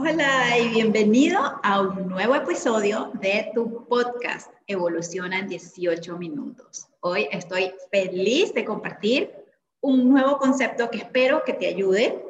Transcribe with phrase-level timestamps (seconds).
[0.00, 6.86] Hola y bienvenido a un nuevo episodio de tu podcast Evoluciona en 18 minutos.
[7.00, 9.34] Hoy estoy feliz de compartir
[9.80, 12.24] un nuevo concepto que espero que te ayude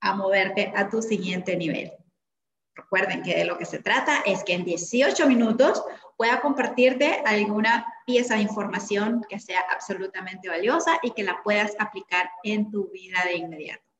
[0.00, 1.92] a moverte a tu siguiente nivel.
[2.74, 5.84] Recuerden que de lo que se trata es que en 18 minutos
[6.16, 12.30] pueda compartirte alguna pieza de información que sea absolutamente valiosa y que la puedas aplicar
[12.42, 13.91] en tu vida de inmediato.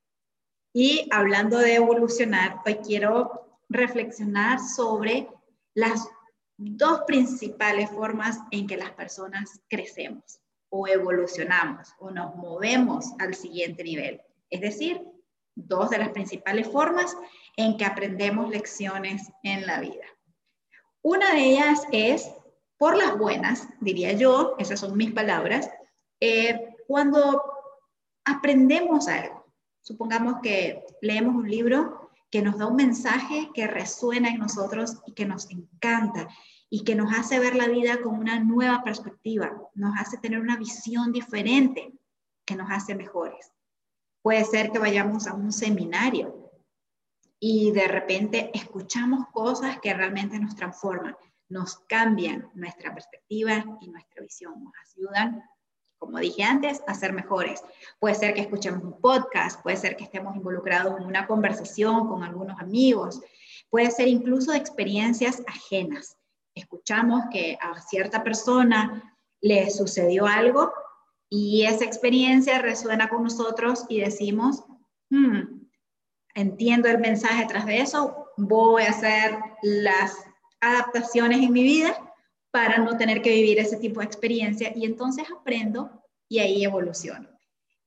[0.75, 5.29] Y hablando de evolucionar, hoy quiero reflexionar sobre
[5.75, 6.09] las
[6.57, 13.83] dos principales formas en que las personas crecemos o evolucionamos o nos movemos al siguiente
[13.83, 14.19] nivel.
[14.49, 14.99] Es decir,
[15.53, 17.15] dos de las principales formas
[17.55, 20.05] en que aprendemos lecciones en la vida.
[21.03, 22.31] Una de ellas es
[22.79, 25.69] por las buenas, diría yo, esas son mis palabras,
[26.19, 27.43] eh, cuando
[28.25, 29.42] aprendemos algo
[29.83, 35.11] Supongamos que leemos un libro que nos da un mensaje que resuena en nosotros y
[35.13, 36.29] que nos encanta
[36.69, 40.55] y que nos hace ver la vida con una nueva perspectiva, nos hace tener una
[40.55, 41.93] visión diferente
[42.45, 43.51] que nos hace mejores.
[44.21, 46.49] Puede ser que vayamos a un seminario
[47.37, 51.15] y de repente escuchamos cosas que realmente nos transforman,
[51.49, 55.43] nos cambian nuestra perspectiva y nuestra visión, nos ayudan
[56.03, 57.63] como dije antes, a ser mejores.
[57.97, 62.23] Puede ser que escuchemos un podcast, puede ser que estemos involucrados en una conversación con
[62.23, 63.21] algunos amigos,
[63.69, 66.17] puede ser incluso de experiencias ajenas.
[66.55, 70.73] Escuchamos que a cierta persona le sucedió algo
[71.29, 74.65] y esa experiencia resuena con nosotros y decimos,
[75.09, 75.69] hmm,
[76.35, 80.17] entiendo el mensaje tras de eso, voy a hacer las
[80.59, 82.12] adaptaciones en mi vida
[82.53, 85.89] para no tener que vivir ese tipo de experiencia y entonces aprendo
[86.29, 87.27] y ahí evoluciono.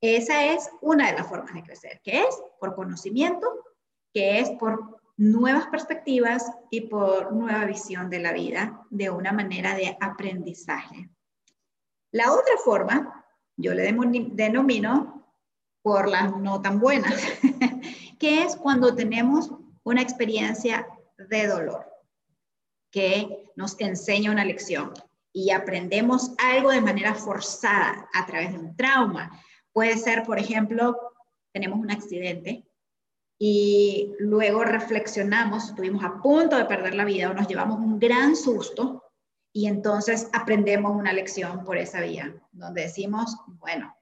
[0.01, 3.49] Esa es una de las formas de crecer, que es por conocimiento,
[4.13, 9.77] que es por nuevas perspectivas y por nueva visión de la vida de una manera
[9.77, 11.11] de aprendizaje.
[12.11, 13.25] La otra forma,
[13.57, 13.95] yo le
[14.33, 15.33] denomino
[15.81, 17.15] por las no tan buenas,
[18.19, 19.49] que es cuando tenemos
[19.85, 21.96] una experiencia de dolor
[22.97, 24.95] que nos enseña una lección
[25.31, 29.39] y aprendemos algo de manera forzada a través de un trauma.
[29.71, 30.97] Puede ser, por ejemplo,
[31.53, 32.67] tenemos un accidente
[33.39, 38.35] y luego reflexionamos, estuvimos a punto de perder la vida o nos llevamos un gran
[38.35, 39.05] susto
[39.53, 43.95] y entonces aprendemos una lección por esa vía, donde decimos, bueno,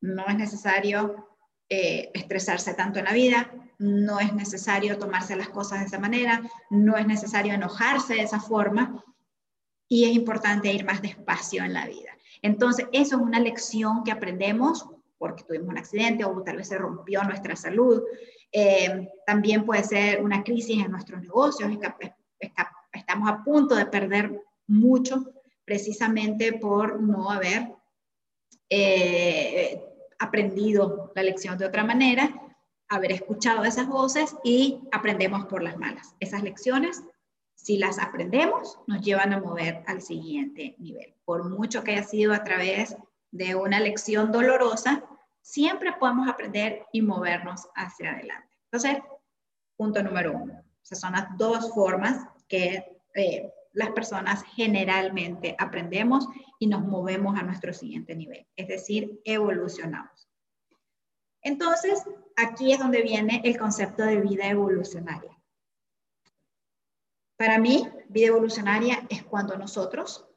[0.00, 1.31] no es necesario
[1.74, 6.42] eh, estresarse tanto en la vida, no es necesario tomarse las cosas de esa manera,
[6.68, 9.02] no es necesario enojarse de esa forma
[9.88, 12.10] y es importante ir más despacio en la vida.
[12.42, 16.76] Entonces, eso es una lección que aprendemos porque tuvimos un accidente o tal vez se
[16.76, 18.02] rompió nuestra salud.
[18.52, 21.72] Eh, también puede ser una crisis en nuestros negocios,
[22.92, 25.24] estamos a punto de perder mucho
[25.64, 27.72] precisamente por no haber
[28.68, 29.91] eh,
[30.22, 32.30] aprendido la lección de otra manera,
[32.88, 36.14] haber escuchado esas voces y aprendemos por las malas.
[36.20, 37.02] Esas lecciones,
[37.54, 41.14] si las aprendemos, nos llevan a mover al siguiente nivel.
[41.24, 42.96] Por mucho que haya sido a través
[43.30, 45.04] de una lección dolorosa,
[45.40, 48.48] siempre podemos aprender y movernos hacia adelante.
[48.70, 49.02] Entonces,
[49.76, 50.62] punto número uno.
[50.82, 52.84] Esas son las dos formas que
[53.14, 56.28] eh, las personas generalmente aprendemos
[56.58, 60.28] y nos movemos a nuestro siguiente nivel, es decir, evolucionamos.
[61.42, 62.04] Entonces,
[62.36, 65.36] aquí es donde viene el concepto de vida evolucionaria.
[67.36, 70.28] Para mí, vida evolucionaria es cuando nosotros,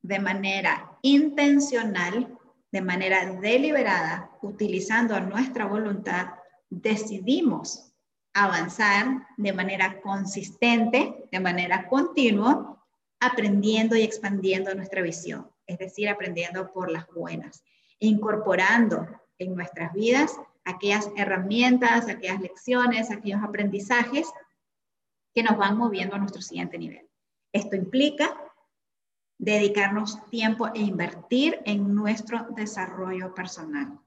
[0.00, 2.38] de manera intencional,
[2.72, 6.28] de manera deliberada, utilizando nuestra voluntad,
[6.70, 7.92] decidimos
[8.32, 12.75] avanzar de manera consistente, de manera continua,
[13.20, 17.64] aprendiendo y expandiendo nuestra visión, es decir, aprendiendo por las buenas,
[17.98, 19.06] incorporando
[19.38, 24.28] en nuestras vidas aquellas herramientas, aquellas lecciones, aquellos aprendizajes
[25.34, 27.08] que nos van moviendo a nuestro siguiente nivel.
[27.52, 28.38] Esto implica
[29.38, 33.98] dedicarnos tiempo e invertir en nuestro desarrollo personal.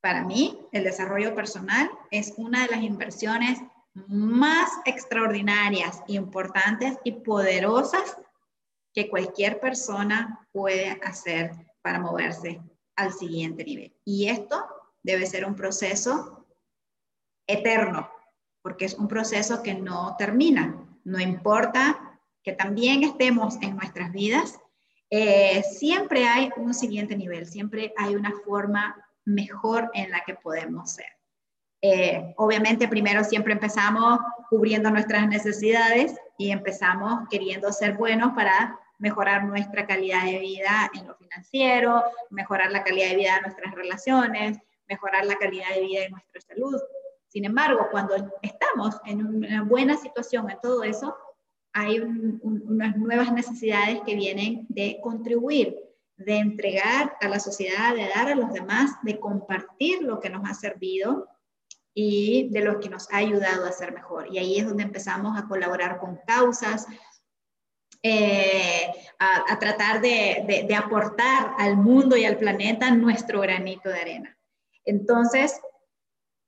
[0.00, 3.58] Para mí, el desarrollo personal es una de las inversiones
[4.06, 8.16] más extraordinarias, importantes y poderosas
[8.96, 11.52] que cualquier persona puede hacer
[11.82, 12.62] para moverse
[12.96, 13.94] al siguiente nivel.
[14.06, 14.66] Y esto
[15.02, 16.46] debe ser un proceso
[17.46, 18.10] eterno,
[18.62, 20.82] porque es un proceso que no termina.
[21.04, 24.58] No importa que también estemos en nuestras vidas,
[25.10, 28.96] eh, siempre hay un siguiente nivel, siempre hay una forma
[29.26, 31.06] mejor en la que podemos ser.
[31.82, 39.44] Eh, obviamente primero siempre empezamos cubriendo nuestras necesidades y empezamos queriendo ser buenos para mejorar
[39.44, 44.58] nuestra calidad de vida en lo financiero, mejorar la calidad de vida de nuestras relaciones,
[44.88, 46.80] mejorar la calidad de vida de nuestra salud.
[47.28, 51.16] Sin embargo, cuando estamos en una buena situación en todo eso,
[51.72, 55.76] hay unas nuevas necesidades que vienen de contribuir,
[56.16, 60.48] de entregar a la sociedad, de dar a los demás, de compartir lo que nos
[60.48, 61.28] ha servido
[61.92, 64.28] y de lo que nos ha ayudado a ser mejor.
[64.32, 66.86] Y ahí es donde empezamos a colaborar con causas,
[68.02, 74.38] eh, a, tratar de, aportar al mundo y al planeta nuestro granito de arena.
[74.84, 75.60] Entonces,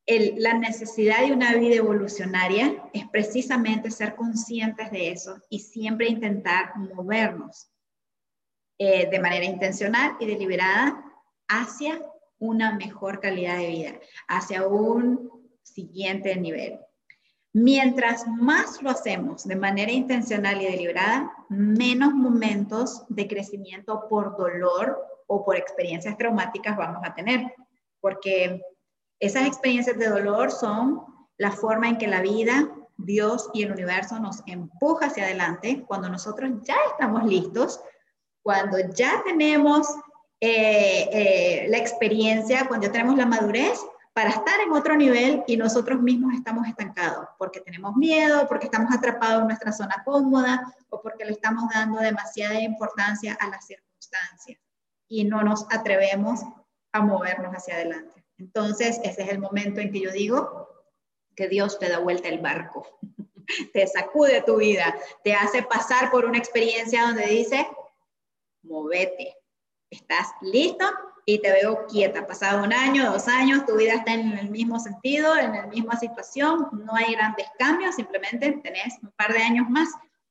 [0.06, 6.76] la necesidad de una vida evolucionaria es precisamente ser conscientes de eso y siempre intentar
[6.76, 7.70] movernos
[8.78, 11.04] eh, de manera intencional y deliberada
[11.48, 12.00] hacia
[12.38, 15.30] una mejor calidad de vida, hacia un
[15.62, 16.78] siguiente nivel.
[17.60, 24.96] Mientras más lo hacemos de manera intencional y deliberada, menos momentos de crecimiento por dolor
[25.26, 27.52] o por experiencias traumáticas vamos a tener,
[28.00, 28.62] porque
[29.18, 31.02] esas experiencias de dolor son
[31.36, 36.08] la forma en que la vida, Dios y el universo nos empuja hacia adelante cuando
[36.08, 37.80] nosotros ya estamos listos,
[38.40, 39.88] cuando ya tenemos
[40.40, 43.80] eh, eh, la experiencia, cuando ya tenemos la madurez
[44.18, 48.92] para estar en otro nivel y nosotros mismos estamos estancados, porque tenemos miedo, porque estamos
[48.92, 54.58] atrapados en nuestra zona cómoda o porque le estamos dando demasiada importancia a las circunstancias
[55.06, 56.40] y no nos atrevemos
[56.90, 58.24] a movernos hacia adelante.
[58.38, 60.68] Entonces, ese es el momento en que yo digo
[61.36, 62.98] que Dios te da vuelta el barco,
[63.72, 67.68] te sacude tu vida, te hace pasar por una experiencia donde dice,
[68.64, 69.36] movete,
[69.88, 70.86] estás listo
[71.28, 72.26] y te veo quieta.
[72.26, 75.94] Pasado un año, dos años, tu vida está en el mismo sentido, en la misma
[75.98, 79.90] situación, no hay grandes cambios, simplemente tenés un par de años más.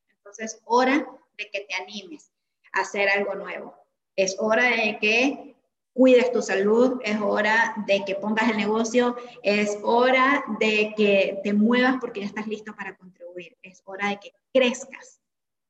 [0.09, 1.05] Entonces, hora
[1.37, 2.31] de que te animes
[2.73, 3.75] a hacer algo nuevo.
[4.15, 5.55] Es hora de que
[5.93, 11.53] cuides tu salud, es hora de que pongas el negocio, es hora de que te
[11.53, 15.21] muevas porque ya estás listo para contribuir, es hora de que crezcas.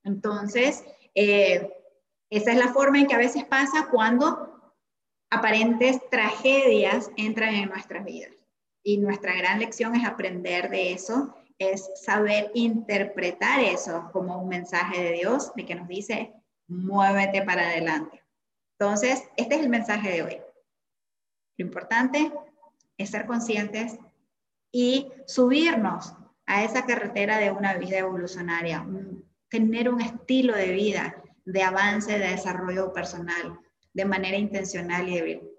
[0.05, 0.85] Entonces,
[1.15, 1.69] eh,
[2.29, 4.56] esa es la forma en que a veces pasa cuando
[5.29, 8.31] aparentes tragedias entran en nuestras vidas.
[8.83, 15.01] Y nuestra gran lección es aprender de eso, es saber interpretar eso como un mensaje
[15.01, 16.33] de Dios, de que nos dice,
[16.67, 18.23] muévete para adelante.
[18.79, 20.37] Entonces, este es el mensaje de hoy.
[21.57, 22.31] Lo importante
[22.97, 23.97] es ser conscientes
[24.71, 26.13] y subirnos
[26.45, 28.87] a esa carretera de una vida evolucionaria,
[29.49, 33.59] tener un estilo de vida de avance, de desarrollo personal,
[33.97, 35.09] de manera intencional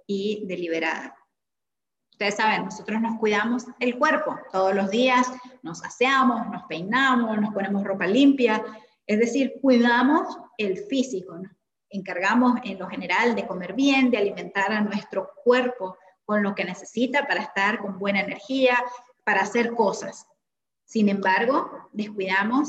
[0.07, 1.13] y, deliberada.
[2.13, 5.27] Ustedes saben, nosotros nos cuidamos el cuerpo todos los días,
[5.63, 8.65] nos aseamos, nos peinamos, nos ponemos ropa limpia,
[9.07, 11.51] es decir, cuidamos el físico, ¿no?
[11.91, 16.65] encargamos en lo general de comer bien, de alimentar a nuestro cuerpo con lo que
[16.65, 18.79] necesita para estar con buena energía,
[19.25, 20.29] para hacer cosas.
[20.85, 22.69] Sin embargo, descuidamos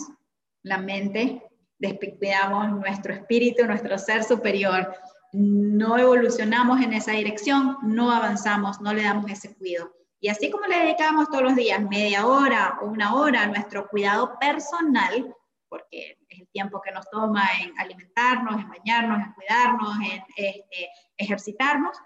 [0.64, 1.44] la mente,
[1.78, 4.96] descuidamos nuestro espíritu, nuestro ser superior,
[5.34, 9.94] no evolucionamos en esa dirección, no avanzamos, no le damos ese cuidado.
[10.20, 13.88] Y así como le dedicamos todos los días media hora o una hora a nuestro
[13.88, 15.34] cuidado personal,
[15.70, 20.90] porque es el tiempo que nos toma en alimentarnos, en bañarnos, en cuidarnos, en este,
[21.16, 21.98] ejercitarnos,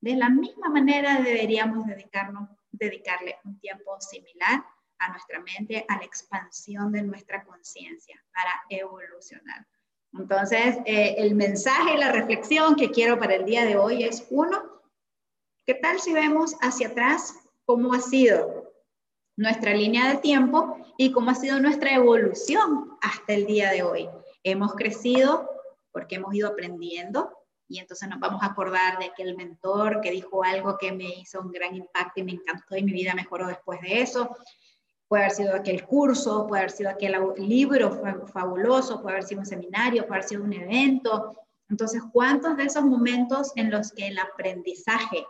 [0.00, 1.86] de la misma manera deberíamos
[2.72, 4.62] dedicarle un tiempo similar
[4.98, 9.66] a nuestra mente, a la expansión de nuestra conciencia para evolucionar.
[10.18, 14.26] Entonces, eh, el mensaje y la reflexión que quiero para el día de hoy es,
[14.30, 14.62] uno,
[15.66, 18.72] ¿qué tal si vemos hacia atrás cómo ha sido
[19.36, 24.08] nuestra línea de tiempo y cómo ha sido nuestra evolución hasta el día de hoy.
[24.44, 25.50] Hemos crecido
[25.90, 27.30] porque hemos ido aprendiendo
[27.68, 31.40] y entonces nos vamos a acordar de aquel mentor que dijo algo que me hizo
[31.40, 34.36] un gran impacto y me encantó y mi vida mejoró después de eso.
[35.14, 38.02] Puede haber sido aquel curso, puede haber sido aquel libro
[38.32, 41.36] fabuloso, puede haber sido un seminario, puede haber sido un evento.
[41.68, 45.24] Entonces, ¿cuántos de esos momentos en los que el aprendizaje,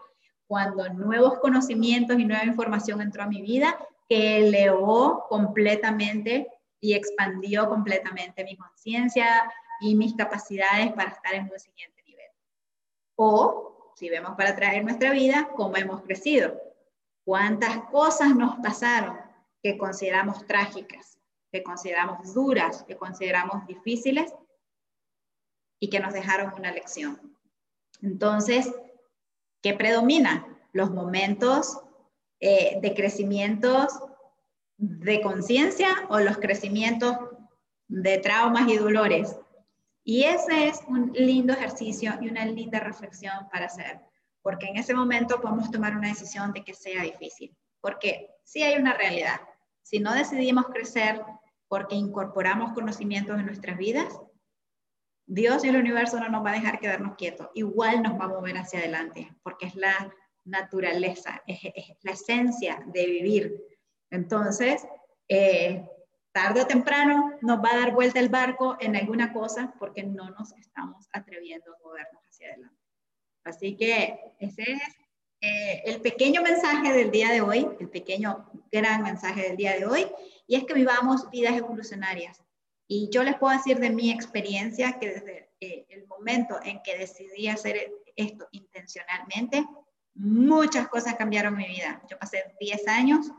[0.46, 3.76] cuando nuevos conocimientos y nueva información entró a mi vida,
[4.08, 6.48] que elevó completamente
[6.80, 12.30] y expandió completamente mi conciencia y mis capacidades para estar en un siguiente nivel.
[13.16, 16.58] O, si vemos para traer nuestra vida, cómo hemos crecido.
[17.22, 19.33] ¿Cuántas cosas nos pasaron
[19.64, 21.18] que consideramos trágicas,
[21.50, 24.30] que consideramos duras, que consideramos difíciles
[25.80, 27.34] y que nos dejaron una lección?
[28.02, 28.70] Entonces,
[29.62, 30.46] ¿qué predomina?
[30.72, 31.80] Los momentos
[32.40, 33.98] eh, de crecimientos
[34.76, 37.16] de conciencia o los crecimientos
[37.88, 39.34] de traumas y dolores.
[40.02, 43.98] Y ese es un lindo ejercicio y una linda reflexión para hacer,
[44.42, 48.76] porque en ese momento podemos tomar una decisión de que sea difícil, porque sí hay
[48.78, 49.40] una realidad.
[49.84, 51.22] Si no decidimos crecer
[51.68, 54.18] porque incorporamos conocimientos en nuestras vidas,
[55.26, 57.48] Dios y el universo no nos va a dejar quedarnos quietos.
[57.54, 60.12] Igual nos va a mover hacia adelante, porque es la
[60.44, 61.60] naturaleza, es,
[62.02, 63.56] la esencia de vivir.
[64.10, 64.86] Entonces,
[65.28, 65.86] eh,
[66.32, 70.30] tarde o temprano nos va a dar vuelta el barco en alguna cosa porque no
[70.30, 72.82] nos estamos atreviendo a movernos hacia adelante.
[73.44, 74.82] Así que ese es
[75.44, 79.84] eh, el pequeño mensaje del día de hoy, el pequeño gran mensaje del día de
[79.84, 80.06] hoy,
[80.46, 82.42] y es que vivamos vidas evolucionarias.
[82.86, 86.96] Y yo les puedo decir de mi experiencia que desde eh, el momento en que
[86.96, 89.66] decidí hacer esto intencionalmente,
[90.14, 92.02] muchas cosas cambiaron mi vida.
[92.08, 93.30] Yo pasé 10 años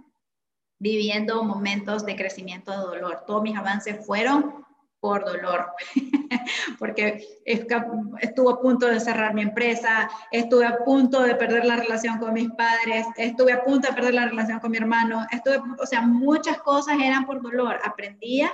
[0.78, 3.24] viviendo momentos de crecimiento de dolor.
[3.26, 4.65] Todos mis avances fueron
[5.06, 5.68] por dolor,
[6.80, 12.18] porque estuve a punto de cerrar mi empresa, estuve a punto de perder la relación
[12.18, 15.86] con mis padres, estuve a punto de perder la relación con mi hermano, estuve, o
[15.86, 17.80] sea, muchas cosas eran por dolor.
[17.84, 18.52] Aprendía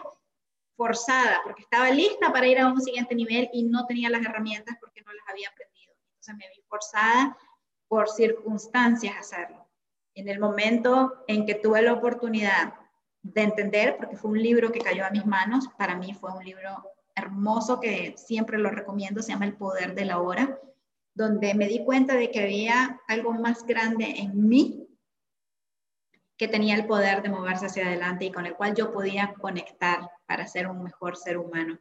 [0.76, 4.76] forzada, porque estaba lista para ir a un siguiente nivel y no tenía las herramientas
[4.82, 5.94] porque no las había aprendido.
[6.10, 7.38] Entonces me vi forzada
[7.88, 9.70] por circunstancias a hacerlo.
[10.16, 12.74] En el momento en que tuve la oportunidad
[13.24, 16.44] de entender, porque fue un libro que cayó a mis manos, para mí fue un
[16.44, 20.60] libro hermoso que siempre lo recomiendo, se llama El Poder de la Hora,
[21.14, 24.88] donde me di cuenta de que había algo más grande en mí
[26.42, 30.10] que tenía el poder de moverse hacia adelante y con el cual yo podía conectar
[30.26, 31.78] para ser un mejor ser humano.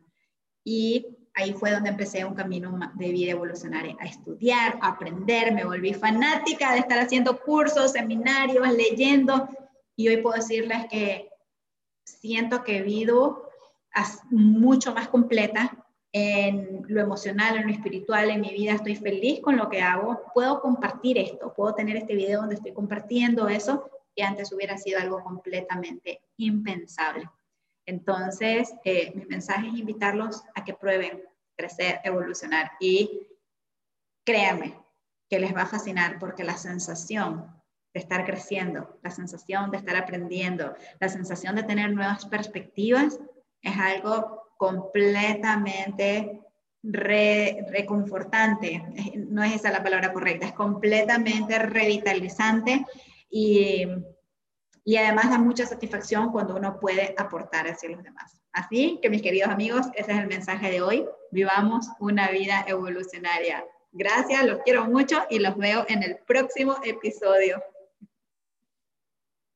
[0.62, 5.64] Y ahí fue donde empecé un camino de vida evolucionaria, a estudiar, a aprender, me
[5.64, 9.48] volví fanática de estar haciendo cursos, seminarios, leyendo,
[9.96, 11.29] y hoy puedo decirles que
[12.04, 13.50] siento que he vivido
[14.30, 15.76] mucho más completa
[16.12, 20.22] en lo emocional, en lo espiritual, en mi vida, estoy feliz con lo que hago,
[20.34, 24.98] puedo compartir esto, puedo tener este video donde estoy compartiendo eso que antes hubiera sido
[24.98, 27.28] algo completamente impensable.
[27.86, 31.22] Entonces, eh, mi mensaje es invitarlos a que prueben
[31.56, 33.26] crecer, evolucionar y
[34.24, 34.76] créanme
[35.28, 37.59] que les va a fascinar porque la sensación
[37.92, 43.18] de estar creciendo, la sensación de estar aprendiendo, la sensación de tener nuevas perspectivas
[43.62, 46.40] es algo completamente
[46.82, 48.82] reconfortante.
[49.28, 52.86] No es esa la palabra correcta, es completamente revitalizante
[53.28, 53.86] y,
[54.84, 58.40] y además da mucha satisfacción cuando uno puede aportar hacia los demás.
[58.52, 61.06] Así que mis queridos amigos, ese es el mensaje de hoy.
[61.30, 63.64] Vivamos una vida evolucionaria.
[63.92, 67.62] Gracias, los quiero mucho y los veo en el próximo episodio.